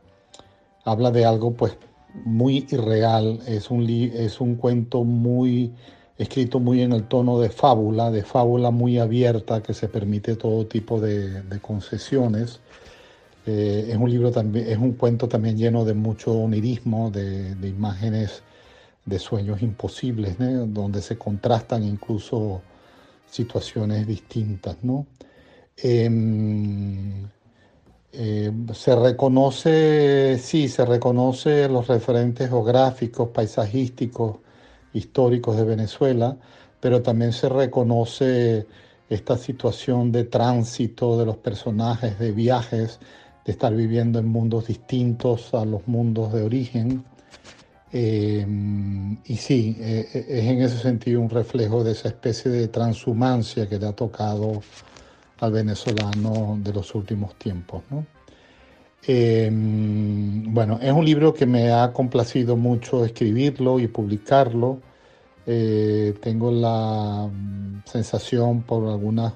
[0.85, 1.77] habla de algo pues
[2.25, 5.73] muy irreal, es un, es un cuento muy
[6.17, 10.65] escrito muy en el tono de fábula, de fábula muy abierta que se permite todo
[10.67, 12.59] tipo de, concesiones.
[13.45, 18.43] Eh, es un libro también, es un cuento también lleno de mucho onirismo, de, imágenes
[19.05, 22.61] de sueños imposibles, donde se contrastan incluso
[23.29, 24.77] situaciones distintas.
[24.83, 25.07] ¿no?
[25.77, 27.27] Em,
[28.11, 34.37] eh, se reconoce, sí, se reconoce los referentes geográficos, paisajísticos,
[34.93, 36.37] históricos de Venezuela,
[36.79, 38.65] pero también se reconoce
[39.09, 42.99] esta situación de tránsito de los personajes, de viajes,
[43.45, 47.03] de estar viviendo en mundos distintos a los mundos de origen.
[47.91, 48.45] Eh,
[49.25, 53.79] y sí, eh, es en ese sentido un reflejo de esa especie de transhumancia que
[53.79, 54.61] le ha tocado
[55.39, 57.83] al venezolano de los últimos tiempos.
[59.07, 64.81] Eh, bueno, es un libro que me ha complacido mucho escribirlo y publicarlo.
[65.45, 69.33] Eh, tengo la mm, sensación por algunas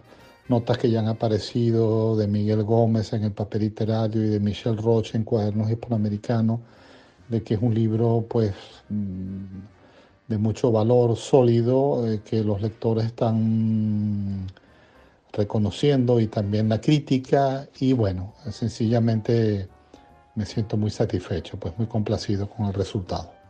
[0.48, 4.80] notas que ya han aparecido de Miguel Gómez en el papel literario y de Michelle
[4.80, 6.60] Roche en Cuadernos Hispanoamericanos,
[7.30, 8.54] de que es un libro pues
[8.90, 9.44] mm,
[10.28, 14.48] de mucho valor sólido, eh, que los lectores están
[15.32, 19.68] reconociendo y también la crítica y bueno, sencillamente
[20.36, 23.43] me siento muy satisfecho, pues muy complacido con el resultado.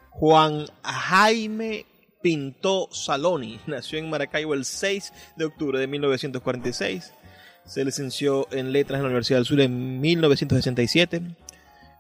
[0.10, 1.86] Juan Jaime
[2.22, 7.14] Pinto Saloni nació en Maracaibo el 6 de octubre de 1946.
[7.66, 11.22] Se licenció en Letras en la Universidad del Sur en 1967.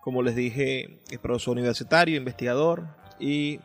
[0.01, 2.87] Como les dije, es profesor universitario, investigador
[3.19, 3.59] y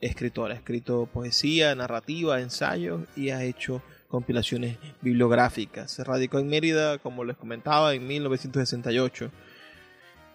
[0.00, 0.50] escritor.
[0.50, 5.90] Ha escrito poesía, narrativa, ensayos y ha hecho compilaciones bibliográficas.
[5.90, 9.30] Se radicó en Mérida, como les comentaba, en 1968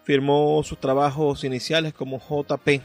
[0.04, 2.82] Firmó sus trabajos iniciales como JP,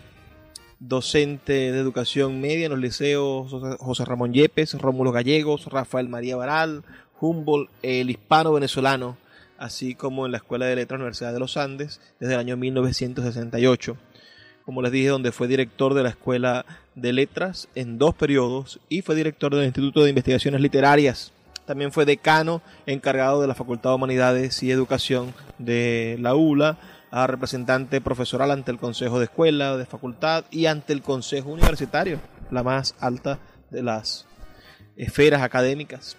[0.80, 6.84] docente de educación media en los liceos José Ramón Yepes, Rómulo Gallegos, Rafael María Baral,
[7.20, 9.18] Humboldt, el hispano venezolano,
[9.58, 13.98] así como en la Escuela de Letras Universidad de los Andes desde el año 1968.
[14.64, 19.02] Como les dije, donde fue director de la Escuela de Letras en dos periodos y
[19.02, 21.32] fue director del Instituto de Investigaciones Literarias.
[21.66, 26.78] También fue decano encargado de la Facultad de Humanidades y Educación de la ULA
[27.12, 32.20] a representante profesoral ante el Consejo de Escuela, de Facultad y ante el Consejo Universitario,
[32.52, 33.40] la más alta
[33.70, 34.26] de las
[34.96, 36.18] esferas académicas.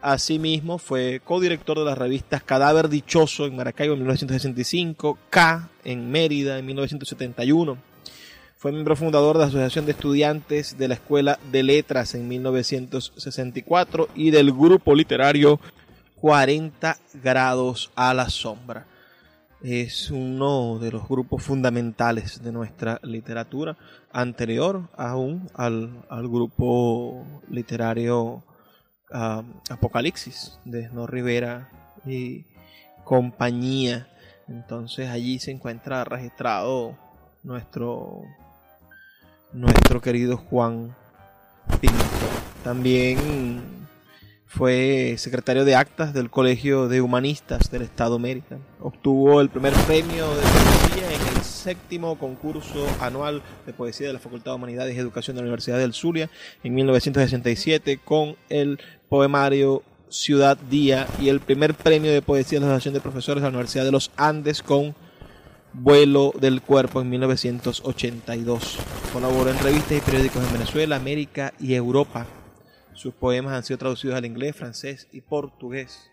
[0.00, 6.58] Asimismo, fue codirector de las revistas Cadáver Dichoso en Maracaibo en 1965, K en Mérida
[6.58, 7.78] en 1971.
[8.56, 14.08] Fue miembro fundador de la Asociación de Estudiantes de la Escuela de Letras en 1964
[14.14, 15.60] y del grupo literario
[16.20, 18.86] 40 grados a la sombra
[19.62, 23.76] es uno de los grupos fundamentales de nuestra literatura,
[24.12, 28.42] anterior aún al, grupo literario
[29.10, 31.68] Apocalipsis de No Rivera
[32.04, 32.44] y
[33.04, 34.08] compañía.
[34.48, 36.96] Entonces allí se encuentra registrado
[37.42, 38.22] nuestro,
[39.52, 40.94] nuestro querido Juan
[41.80, 41.96] Pinto.
[42.64, 43.81] También
[44.54, 48.58] fue secretario de actas del Colegio de Humanistas del Estado Mérida.
[48.80, 54.18] Obtuvo el primer premio de poesía en el séptimo concurso anual de poesía de la
[54.18, 56.28] Facultad de Humanidades y Educación de la Universidad del Zulia
[56.62, 62.72] en 1967 con el poemario Ciudad Día y el primer premio de poesía de la
[62.72, 64.94] Asociación de Profesores de la Universidad de los Andes con
[65.72, 68.78] Vuelo del Cuerpo en 1982.
[69.14, 72.26] Colaboró en revistas y periódicos en Venezuela, América y Europa
[72.94, 76.10] sus poemas han sido traducidos al inglés, francés y portugués.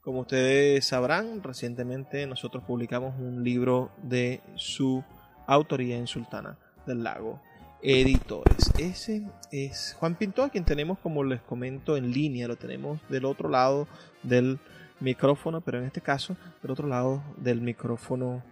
[0.00, 5.02] Como ustedes sabrán, recientemente nosotros publicamos un libro de su
[5.46, 7.40] autoría en Sultana del Lago
[7.82, 8.72] Editores.
[8.78, 12.48] Ese es Juan Pinto, a quien tenemos, como les comento, en línea.
[12.48, 13.88] Lo tenemos del otro lado
[14.22, 14.58] del
[15.00, 18.42] micrófono, pero en este caso del otro lado del micrófono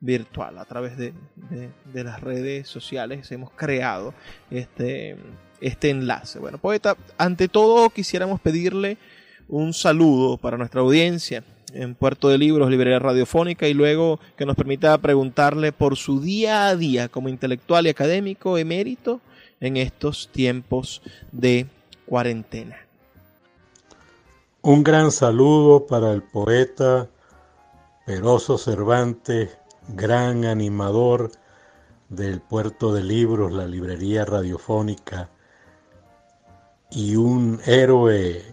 [0.00, 0.58] virtual.
[0.58, 1.12] A través de,
[1.92, 4.14] las redes sociales hemos creado
[4.50, 5.16] este
[5.60, 6.38] este enlace.
[6.38, 8.98] Bueno, poeta, ante todo quisiéramos pedirle
[9.48, 14.56] un saludo para nuestra audiencia en Puerto de Libros, Librería Radiofónica, y luego que nos
[14.56, 19.20] permita preguntarle por su día a día como intelectual y académico emérito
[19.60, 21.66] en estos tiempos de
[22.06, 22.76] cuarentena.
[24.62, 27.08] Un gran saludo para el poeta
[28.06, 29.56] Peroso Cervantes,
[29.88, 31.30] gran animador
[32.08, 35.30] del Puerto de Libros, la Librería Radiofónica
[36.90, 38.44] y un héroe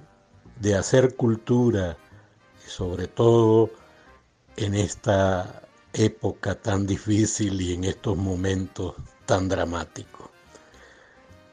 [0.60, 1.98] de hacer cultura,
[2.66, 3.70] sobre todo
[4.58, 8.96] en esta época tan difícil y en estos momentos
[9.26, 10.30] tan dramáticos.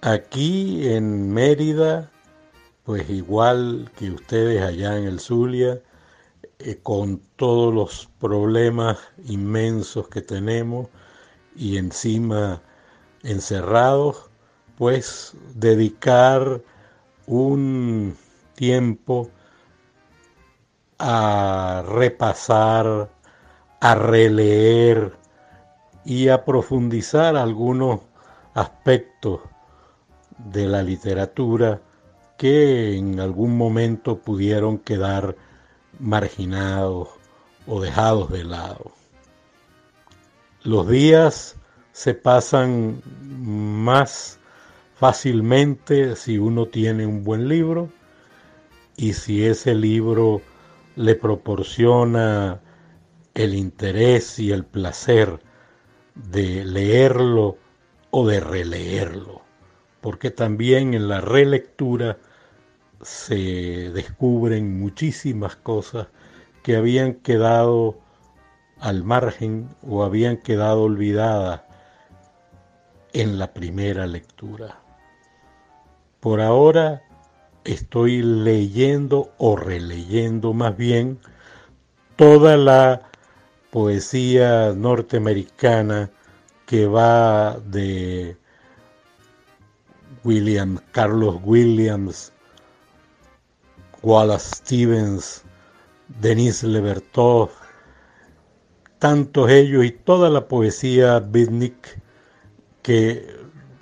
[0.02, 2.10] Aquí en Mérida,
[2.84, 5.80] pues igual que ustedes allá en el Zulia,
[6.58, 10.88] eh, con todos los problemas inmensos que tenemos
[11.56, 12.62] y encima
[13.22, 14.30] encerrados,
[14.76, 16.62] pues dedicar
[17.26, 18.16] un
[18.54, 19.30] tiempo
[20.98, 23.10] a repasar,
[23.80, 25.16] a releer
[26.04, 28.00] y a profundizar algunos
[28.54, 29.40] aspectos
[30.38, 31.80] de la literatura
[32.36, 35.36] que en algún momento pudieron quedar
[35.98, 37.08] marginados
[37.66, 38.92] o dejados de lado.
[40.62, 41.56] Los días
[41.92, 44.40] se pasan más
[45.04, 47.90] fácilmente si uno tiene un buen libro
[48.96, 50.40] y si ese libro
[50.96, 52.62] le proporciona
[53.34, 55.40] el interés y el placer
[56.14, 57.58] de leerlo
[58.12, 59.42] o de releerlo,
[60.00, 62.16] porque también en la relectura
[63.02, 66.06] se descubren muchísimas cosas
[66.62, 67.98] que habían quedado
[68.80, 71.60] al margen o habían quedado olvidadas
[73.12, 74.83] en la primera lectura.
[76.24, 77.02] Por ahora
[77.64, 81.18] estoy leyendo o releyendo más bien
[82.16, 83.02] toda la
[83.70, 86.10] poesía norteamericana
[86.64, 88.38] que va de
[90.24, 92.32] William Carlos Williams,
[94.02, 95.42] Wallace Stevens,
[96.22, 97.50] Denis Levertov,
[98.98, 102.00] tantos ellos y toda la poesía beatnik
[102.80, 103.28] que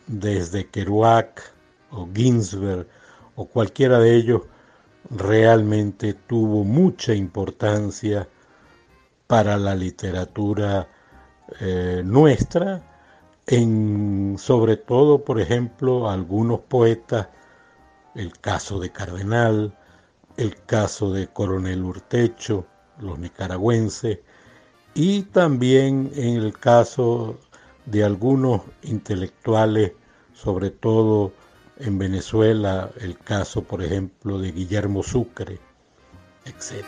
[0.09, 1.52] desde Kerouac
[1.93, 2.87] o Ginsberg
[3.37, 4.43] o cualquiera de ellos
[5.11, 8.29] realmente tuvo mucha importancia
[9.27, 10.89] para la literatura
[11.61, 12.83] eh, nuestra,
[13.47, 17.29] en sobre todo, por ejemplo, algunos poetas,
[18.15, 19.77] el caso de Cardenal,
[20.37, 22.67] el caso de Coronel Urtecho,
[22.99, 24.21] los nicaragüenses,
[24.95, 27.39] y también en el caso
[27.87, 29.93] de algunos intelectuales,
[30.35, 31.33] sobre todo
[31.83, 35.59] en Venezuela, el caso, por ejemplo, de Guillermo Sucre,
[36.45, 36.85] etc.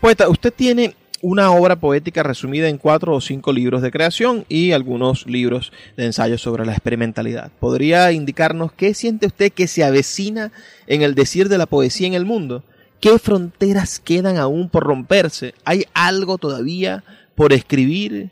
[0.00, 4.72] Poeta, usted tiene una obra poética resumida en cuatro o cinco libros de creación y
[4.72, 7.50] algunos libros de ensayos sobre la experimentalidad.
[7.58, 10.52] ¿Podría indicarnos qué siente usted que se avecina
[10.86, 12.62] en el decir de la poesía en el mundo?
[13.00, 15.54] ¿Qué fronteras quedan aún por romperse?
[15.64, 18.30] ¿Hay algo todavía por escribir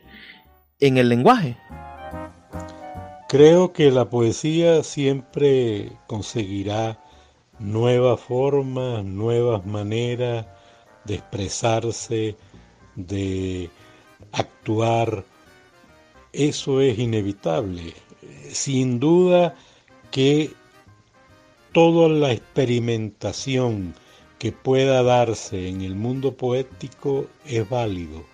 [0.80, 1.56] en el lenguaje?
[3.28, 7.02] Creo que la poesía siempre conseguirá
[7.58, 10.46] nuevas formas, nuevas maneras
[11.04, 12.36] de expresarse,
[12.94, 13.68] de
[14.30, 15.24] actuar.
[16.32, 17.94] Eso es inevitable.
[18.48, 19.56] Sin duda
[20.12, 20.52] que
[21.72, 23.94] toda la experimentación
[24.38, 28.24] que pueda darse en el mundo poético es válido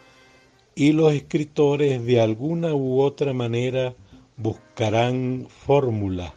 [0.74, 3.94] y los escritores de alguna u otra manera
[4.42, 6.32] buscarán fórmulas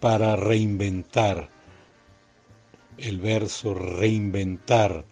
[0.00, 1.50] para reinventar
[2.96, 5.04] el verso, reinventar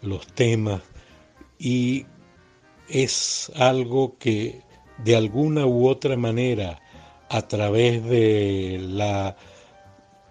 [0.00, 0.82] los temas
[1.58, 2.06] y
[2.88, 4.62] es algo que
[4.98, 6.80] de alguna u otra manera
[7.28, 9.36] a través de la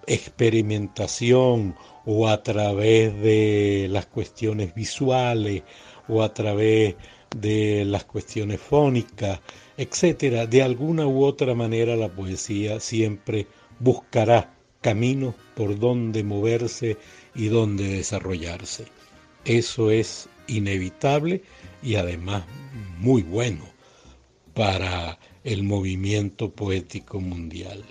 [0.07, 1.75] experimentación
[2.05, 5.63] o a través de las cuestiones visuales
[6.07, 6.95] o a través
[7.35, 9.39] de las cuestiones fónicas,
[9.81, 13.47] etcétera, de alguna u otra manera la poesía siempre
[13.79, 16.97] buscará caminos por donde moverse
[17.33, 18.85] y donde desarrollarse.
[19.43, 21.41] Eso es inevitable
[21.81, 22.43] y además
[22.99, 23.65] muy bueno
[24.53, 27.83] para el movimiento poético mundial.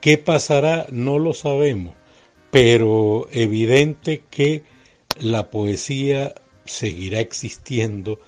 [0.00, 0.86] ¿Qué pasará?
[0.92, 1.96] No lo sabemos,
[2.52, 4.62] pero evidente que
[5.18, 6.36] la poesía
[6.66, 8.20] seguirá existiendo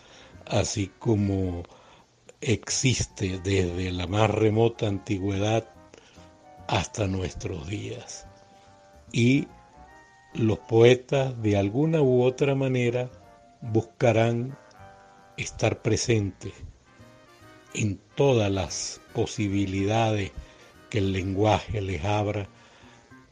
[0.46, 1.62] así como
[2.46, 5.64] existe desde la más remota antigüedad
[6.68, 8.26] hasta nuestros días.
[9.12, 9.48] Y
[10.34, 13.10] los poetas de alguna u otra manera
[13.60, 14.56] buscarán
[15.36, 16.52] estar presentes
[17.72, 20.32] en todas las posibilidades
[20.90, 22.48] que el lenguaje les abra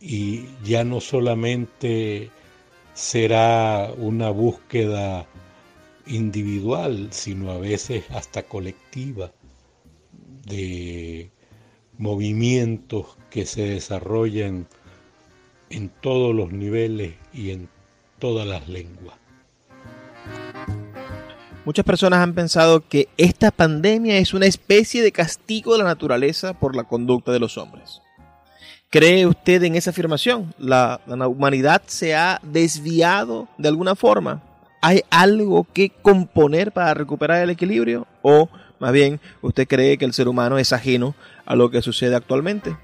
[0.00, 2.30] y ya no solamente
[2.94, 5.26] será una búsqueda
[6.06, 9.32] individual, sino a veces hasta colectiva
[10.46, 11.30] de
[11.98, 14.66] movimientos que se desarrollan
[15.70, 17.68] en todos los niveles y en
[18.18, 19.16] todas las lenguas.
[21.64, 26.54] Muchas personas han pensado que esta pandemia es una especie de castigo de la naturaleza
[26.54, 28.02] por la conducta de los hombres.
[28.90, 30.52] ¿Cree usted en esa afirmación?
[30.58, 34.42] ¿La, humanidad se ha desviado de alguna forma?
[34.84, 38.08] ¿Hay algo que componer para recuperar el equilibrio?
[38.20, 38.48] ¿O
[38.80, 41.14] más bien usted cree que el ser humano es ajeno
[41.46, 42.76] a lo que sucede actualmente?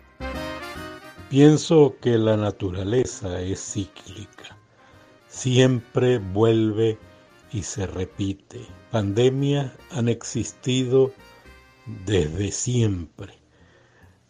[1.29, 4.57] Pienso que la naturaleza es cíclica.
[5.27, 6.99] Siempre vuelve
[7.51, 8.61] y se repite.
[8.93, 11.13] Pandemias han existido
[12.07, 13.35] desde siempre,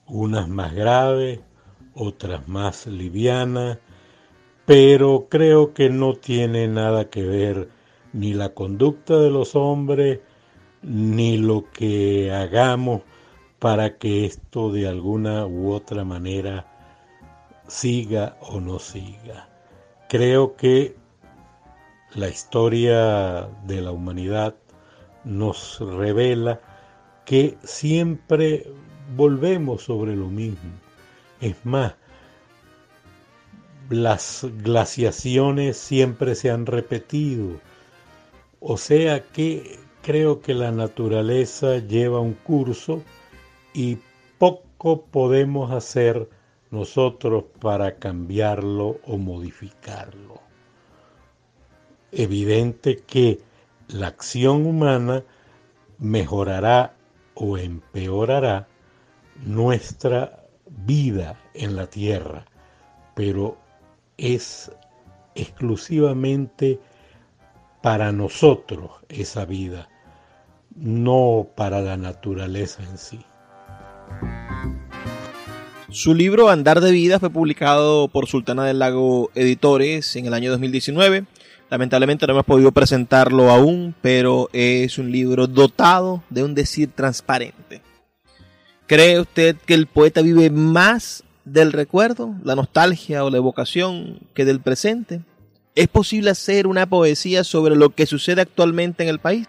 [0.07, 1.41] unas más graves,
[1.93, 3.77] otras más livianas,
[4.69, 7.71] pero creo que no tiene nada que ver
[8.13, 10.21] ni la conducta de los hombres,
[10.83, 13.01] ni lo que hagamos
[13.59, 16.67] para que esto de alguna u otra manera
[17.67, 19.49] siga o no siga.
[20.07, 20.95] Creo que
[22.15, 24.55] la historia de la humanidad
[25.25, 26.61] nos revela
[27.25, 28.71] que siempre
[29.17, 30.73] volvemos sobre lo mismo.
[31.41, 31.95] Es más,
[33.89, 37.61] las glaciaciones siempre se han repetido.
[38.61, 43.03] O sea que creo que la naturaleza lleva un curso
[43.75, 43.99] y
[44.39, 46.29] poco podemos hacer
[46.71, 50.49] nosotros para cambiarlo o modificarlo
[52.13, 53.41] evidente que
[53.89, 55.25] la acción humana
[55.99, 56.95] mejorará
[57.35, 58.67] o empeorará
[59.45, 62.45] nuestra vida en la tierra,
[63.15, 63.57] pero
[64.19, 64.71] es
[65.35, 66.79] exclusivamente
[67.83, 69.89] para nosotros esa vida,
[70.77, 73.21] no para la naturaleza en sí.
[75.91, 80.51] Su libro Andar de Vida fue publicado por Sultana del Lago Editores en el año
[80.51, 81.25] 2019
[81.71, 87.83] Lamentablemente no hemos podido presentarlo aún, pero es un libro dotado de un decir transparente.
[88.87, 94.45] ¿Cree usted que el poeta vive más del recuerdo, la nostalgia o la evocación que
[94.45, 95.23] del presente?
[95.75, 99.47] ¿Es posible hacer una poesía sobre lo que sucede actualmente en el país?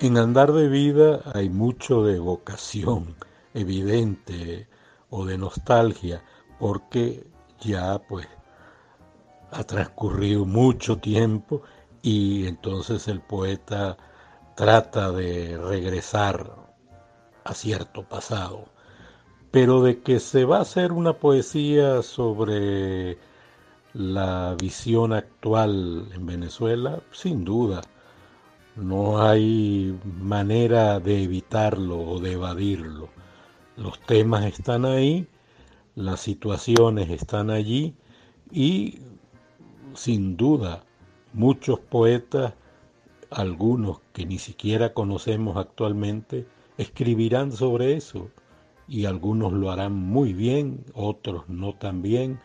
[0.00, 3.16] En Andar de Vida hay mucho de evocación
[3.52, 4.68] evidente
[5.10, 6.22] o de nostalgia,
[6.58, 7.26] porque
[7.60, 8.28] ya pues
[9.50, 11.62] ha transcurrido mucho tiempo
[12.02, 13.96] y entonces el poeta
[14.54, 16.54] trata de regresar
[17.44, 18.66] a cierto pasado.
[19.50, 23.18] Pero de que se va a hacer una poesía sobre
[23.94, 27.80] la visión actual en Venezuela, sin duda.
[28.76, 33.08] No hay manera de evitarlo o de evadirlo.
[33.76, 35.26] Los temas están ahí,
[35.94, 37.94] las situaciones están allí
[38.52, 39.00] y
[39.94, 40.84] sin duda,
[41.32, 42.54] muchos poetas,
[43.30, 46.46] algunos que ni siquiera conocemos actualmente,
[46.76, 48.30] escribirán sobre eso
[48.88, 52.40] y algunos lo harán muy bien, otros no tan bien,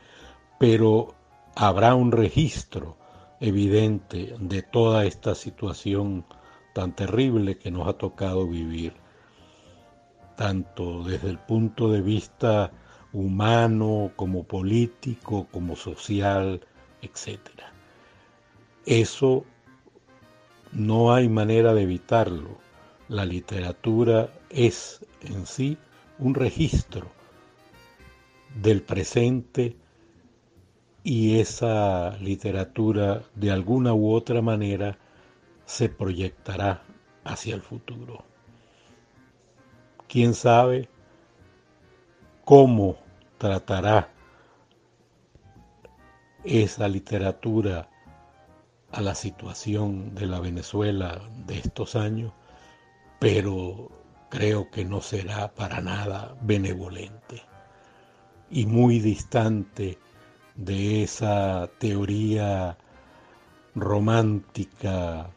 [0.60, 1.16] pero
[1.56, 2.98] habrá un registro
[3.40, 6.26] evidente de toda esta situación
[6.74, 8.94] tan terrible que nos ha tocado vivir,
[10.36, 12.72] tanto desde el punto de vista
[13.14, 16.66] humano, como político, como social,
[17.02, 17.40] etc.
[18.86, 19.46] Eso
[20.72, 22.58] no hay manera de evitarlo.
[23.08, 25.78] La literatura es en sí
[26.20, 27.08] un registro
[28.62, 29.76] del presente
[31.04, 34.98] y esa literatura de alguna u otra manera
[35.66, 36.84] se proyectará
[37.24, 38.24] hacia el futuro.
[40.08, 40.88] ¿Quién sabe
[42.46, 42.98] cómo
[43.38, 44.10] tratará
[46.44, 47.90] esa literatura
[48.92, 52.32] a la situación de la Venezuela de estos años,
[53.20, 53.90] pero
[54.34, 57.44] creo que no será para nada benevolente
[58.50, 60.00] y muy distante
[60.56, 62.76] de esa teoría
[63.76, 65.30] romántica,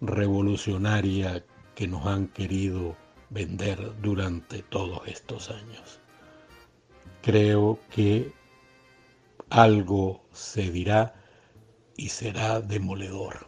[0.00, 2.96] revolucionaria que nos han querido
[3.28, 6.00] vender durante todos estos años.
[7.20, 8.32] Creo que
[9.50, 11.14] algo se dirá
[11.98, 13.46] y será demoledor.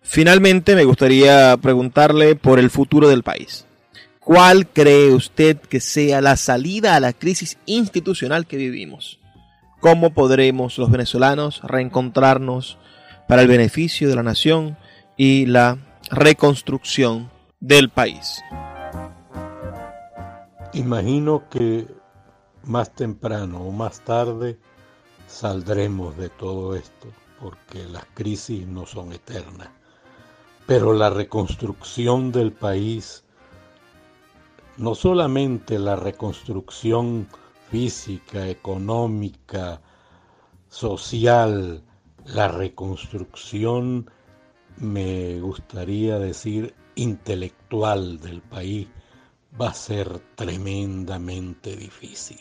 [0.00, 3.66] Finalmente me gustaría preguntarle por el futuro del país.
[4.24, 9.18] ¿Cuál cree usted que sea la salida a la crisis institucional que vivimos?
[9.80, 12.78] ¿Cómo podremos los venezolanos reencontrarnos
[13.26, 14.76] para el beneficio de la nación
[15.16, 15.78] y la
[16.10, 18.40] reconstrucción del país?
[20.72, 21.88] Imagino que
[22.62, 24.56] más temprano o más tarde
[25.26, 27.08] saldremos de todo esto
[27.40, 29.68] porque las crisis no son eternas.
[30.66, 33.24] Pero la reconstrucción del país,
[34.76, 37.28] no solamente la reconstrucción
[37.70, 39.80] física, económica,
[40.68, 41.82] social,
[42.24, 44.10] la reconstrucción,
[44.78, 48.88] me gustaría decir, intelectual del país,
[49.60, 52.40] va a ser tremendamente difícil.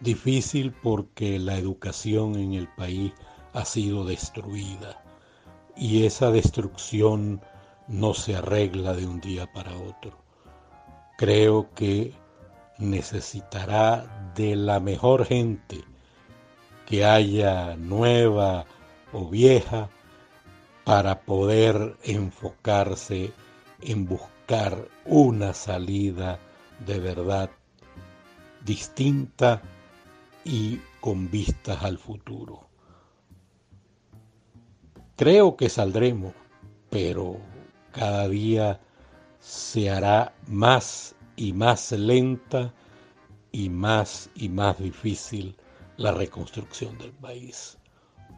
[0.00, 3.12] Difícil porque la educación en el país
[3.54, 5.02] ha sido destruida
[5.76, 7.40] y esa destrucción
[7.88, 10.21] no se arregla de un día para otro.
[11.16, 12.12] Creo que
[12.78, 15.84] necesitará de la mejor gente
[16.86, 18.66] que haya nueva
[19.12, 19.88] o vieja
[20.84, 23.32] para poder enfocarse
[23.80, 26.38] en buscar una salida
[26.86, 27.50] de verdad
[28.64, 29.62] distinta
[30.44, 32.68] y con vistas al futuro.
[35.16, 36.32] Creo que saldremos,
[36.90, 37.36] pero
[37.92, 38.80] cada día
[39.42, 42.72] se hará más y más lenta
[43.50, 45.56] y más y más difícil
[45.96, 47.76] la reconstrucción del país.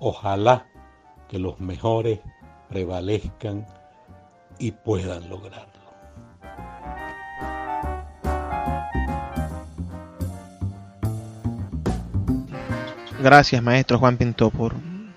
[0.00, 0.66] Ojalá
[1.28, 2.20] que los mejores
[2.70, 3.66] prevalezcan
[4.58, 5.72] y puedan lograrlo.
[13.22, 14.74] Gracias, maestro Juan Pinto, por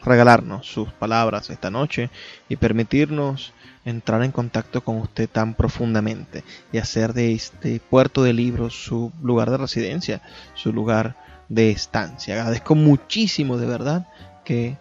[0.08, 2.10] regalarnos sus palabras esta noche
[2.49, 3.53] y permitirnos
[3.86, 9.12] entrar en contacto con usted tan profundamente y hacer de este puerto de libros su
[9.22, 10.22] lugar de residencia,
[10.55, 11.16] su lugar
[11.49, 12.36] de estancia.
[12.36, 14.08] Agradezco muchísimo de verdad
[14.43, 14.78] que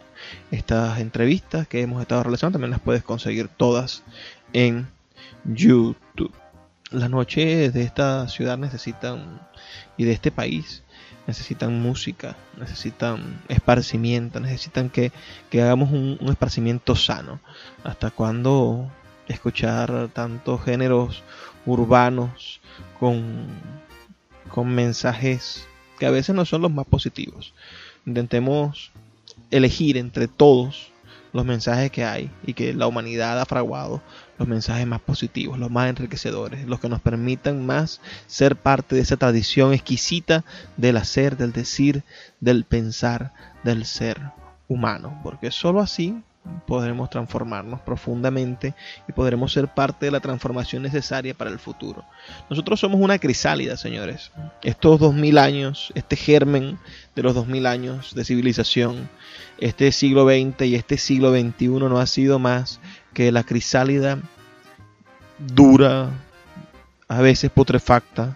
[0.51, 4.03] Estas entrevistas que hemos estado realizando también las puedes conseguir todas
[4.53, 4.89] en
[5.45, 6.33] YouTube.
[6.91, 9.41] Las noches de esta ciudad necesitan,
[9.97, 10.83] y de este país,
[11.27, 15.12] necesitan música, necesitan esparcimiento, necesitan que,
[15.53, 17.41] hagamos un, esparcimiento sano.
[17.85, 18.91] ¿Hasta cuando
[19.29, 21.23] escuchar tantos géneros
[21.64, 22.61] urbanos
[22.99, 23.47] con
[24.53, 25.66] con mensajes
[25.99, 27.55] que a veces no son los más positivos.
[28.07, 28.93] Intentemos
[29.53, 30.91] elegir entre todos
[31.33, 34.03] los mensajes que hay y que la humanidad ha fraguado,
[34.39, 39.03] los mensajes más positivos, los más enriquecedores, los que nos permitan más ser parte de
[39.03, 40.45] esa tradición exquisita
[40.77, 42.03] del hacer, del decir,
[42.41, 43.33] del pensar,
[43.63, 44.21] del ser
[44.69, 46.23] humano, porque sólo así
[46.73, 48.73] podremos transformarnos profundamente
[49.07, 52.03] y podremos ser parte de la transformación necesaria para el futuro.
[52.49, 54.33] Nosotros somos una crisálida, señores.
[54.62, 56.79] Estos dos mil años, este germen
[57.14, 59.11] de los dos mil años de civilización,
[59.59, 62.81] este siglo XX y este siglo XXI no ha sido más
[63.12, 64.18] que la crisálida
[65.41, 66.09] dura,
[67.07, 68.35] a veces putrefacta,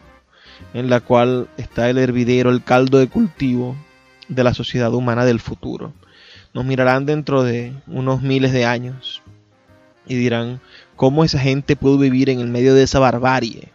[0.75, 3.77] en la cual está el hervidero, el caldo de cultivo
[4.29, 5.95] de la sociedad humana del futuro.
[6.57, 9.21] Nos mirarán dentro de unos miles de años
[10.07, 10.63] y dirán
[10.97, 13.69] cómo esa gente pudo vivir en el medio de esa barbarie,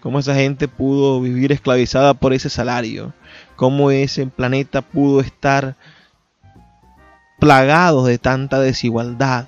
[0.00, 3.14] cómo esa gente pudo vivir esclavizada por ese salario,
[3.54, 5.76] cómo ese planeta pudo estar
[7.38, 9.46] plagado de tanta desigualdad.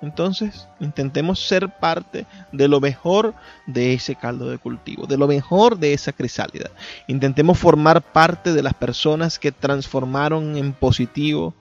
[0.00, 3.34] Entonces, intentemos ser parte de lo mejor
[3.66, 6.70] de ese caldo de cultivo, de lo mejor de esa crisálida.
[7.08, 11.54] Intentemos formar parte de las personas que transformaron en positivo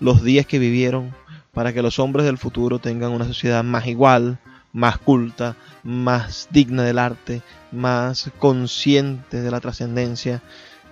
[0.00, 1.14] los días que vivieron
[1.52, 4.38] para que los hombres del futuro tengan una sociedad más igual,
[4.72, 7.42] más culta, más digna del arte,
[7.72, 10.42] más consciente de la trascendencia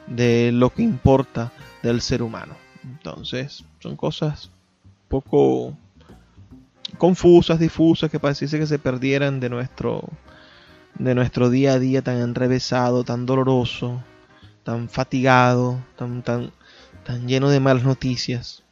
[0.07, 1.53] de lo que importa
[1.83, 2.55] del ser humano.
[2.85, 4.51] Entonces, son cosas
[5.09, 5.75] poco
[6.97, 10.09] confusas, difusas, que pareciese que se perdieran de nuestro,
[10.99, 14.03] de nuestro día a día tan enrevesado, tan doloroso,
[14.65, 16.53] tan fatigado, tan, tan,
[17.05, 18.65] tan lleno de malas noticias.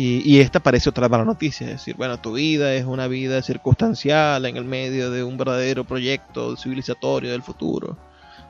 [0.00, 4.46] Y, esta parece otra mala noticia, es decir, bueno, tu vida es una vida circunstancial
[4.46, 7.98] en el medio de un verdadero proyecto civilizatorio del futuro.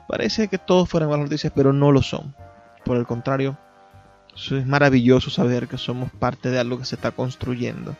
[0.07, 2.35] Parece que todos fueran malas noticias, pero no lo son.
[2.85, 3.57] Por el contrario,
[4.35, 7.95] es maravilloso saber que somos parte de algo que se está construyendo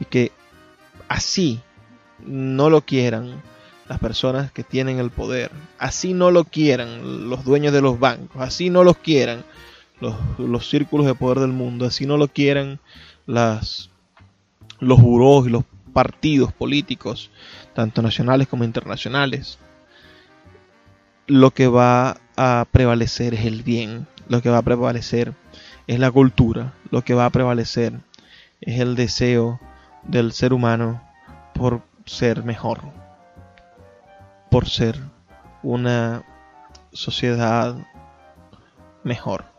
[0.00, 0.32] y que
[1.06, 1.60] así
[2.24, 3.42] no lo quieran
[3.90, 8.40] las personas que tienen el poder, así no lo quieran los dueños de los bancos,
[8.40, 9.44] así no los quieran
[10.00, 12.80] los, círculos de poder del mundo, así no lo quieran
[13.26, 13.90] las,
[14.78, 17.30] los burós y los partidos políticos,
[17.74, 19.58] tanto nacionales como internacionales,
[21.26, 25.34] lo que va a prevalecer es el bien, lo que va a prevalecer
[25.86, 27.94] es la cultura, lo que va a prevalecer
[28.60, 29.60] es el deseo
[30.02, 31.02] del ser humano
[31.54, 32.82] por ser mejor,
[34.50, 35.00] por ser
[35.62, 36.24] una
[36.92, 37.76] sociedad
[39.02, 39.55] mejor.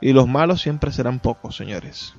[0.00, 2.14] Y los malos siempre serán pocos, señores.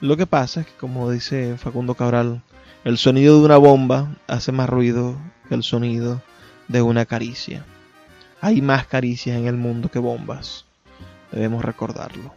[0.00, 2.42] Lo que pasa es que, como dice Facundo Cabral,
[2.84, 5.16] el sonido de una bomba hace más ruido
[5.48, 6.20] que el sonido
[6.68, 7.64] de una caricia.
[8.40, 10.66] Hay más caricias en el mundo que bombas.
[11.32, 12.34] Debemos recordarlo.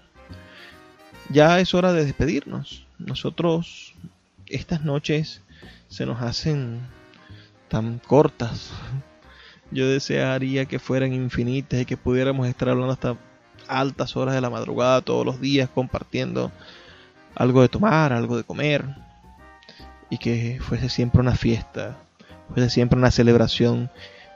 [1.30, 2.86] Ya es hora de despedirnos.
[2.98, 3.94] Nosotros,
[4.46, 5.42] estas noches
[5.90, 6.80] se nos hacen
[7.68, 8.72] tan cortas.
[9.72, 13.18] Yo desearía que fueran infinitas y que pudiéramos estar hablando hasta
[13.68, 16.52] altas horas de la madrugada todos los días compartiendo
[17.36, 18.86] algo de tomar, algo de comer
[20.10, 21.98] y que fuese siempre una fiesta,
[22.54, 23.90] fuese siempre una celebración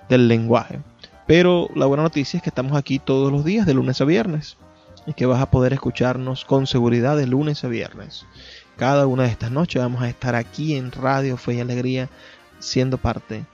[0.09, 0.79] del lenguaje.
[1.27, 4.57] Pero la buena noticia es que estamos aquí todos los días de lunes a viernes
[5.05, 8.25] y que vas a poder escucharnos con seguridad de lunes a viernes.
[8.77, 12.09] Cada una de estas noches vamos a estar aquí en Radio Fe y Alegría
[12.59, 13.45] siendo parte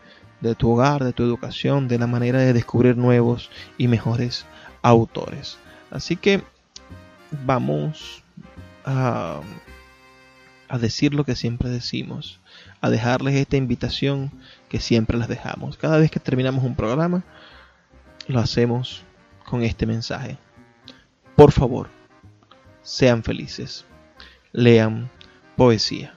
[0.42, 4.46] de tu hogar, de tu educación, de la manera de descubrir nuevos y mejores
[4.82, 5.58] autores.
[5.92, 6.44] Así que
[7.46, 8.24] vamos
[8.86, 9.42] a,
[10.80, 12.40] decir lo que siempre decimos,
[12.82, 14.32] a dejarles esta invitación
[14.70, 15.78] que siempre les dejamos.
[15.78, 17.24] Cada vez que terminamos un programa,
[18.28, 19.04] lo hacemos
[19.46, 20.38] con este mensaje.
[21.36, 21.90] Por favor,
[22.82, 23.86] sean felices,
[24.52, 25.10] lean
[25.56, 26.17] poesía.